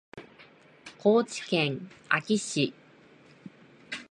[0.97, 2.73] 高知県安芸市